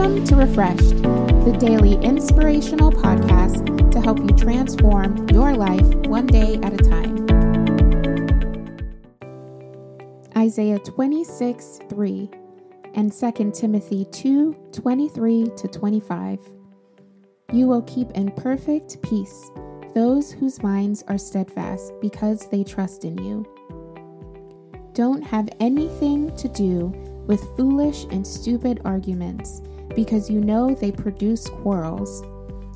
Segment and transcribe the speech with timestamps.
[0.00, 1.02] to Refreshed,
[1.44, 7.26] the daily inspirational podcast to help you transform your life one day at a time.
[10.34, 12.30] Isaiah 26 3
[12.94, 16.38] and 2 Timothy 2 23 to 25.
[17.52, 19.50] You will keep in perfect peace
[19.94, 23.44] those whose minds are steadfast because they trust in you.
[24.94, 29.62] Don't have anything to do with foolish and stupid arguments
[29.94, 32.24] because you know they produce quarrels.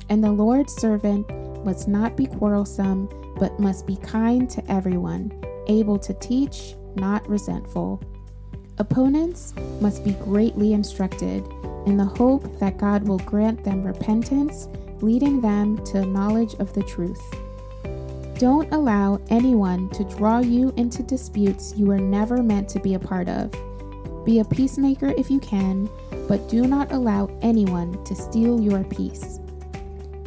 [0.07, 1.29] And the Lord's servant
[1.65, 5.33] must not be quarrelsome, but must be kind to everyone,
[5.67, 8.01] able to teach, not resentful.
[8.77, 11.45] Opponents must be greatly instructed
[11.85, 14.69] in the hope that God will grant them repentance,
[15.01, 17.21] leading them to knowledge of the truth.
[18.39, 22.99] Don't allow anyone to draw you into disputes you were never meant to be a
[22.99, 23.53] part of.
[24.25, 25.87] Be a peacemaker if you can,
[26.27, 29.39] but do not allow anyone to steal your peace.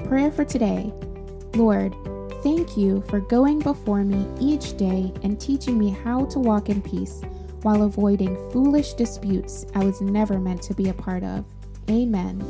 [0.05, 0.93] Prayer for today
[1.55, 1.95] Lord,
[2.45, 6.81] thank you for going before me each day and teaching me how to walk in
[6.81, 7.21] peace
[7.63, 11.45] while avoiding foolish disputes I was never meant to be a part of.
[11.91, 12.41] Amen.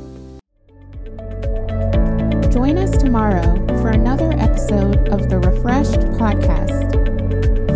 [2.50, 7.07] Join us tomorrow for another episode of the Refreshed Podcast.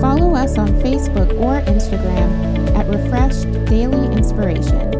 [0.02, 4.91] Follow us on Facebook or Instagram at Refreshed Daily Inspiration.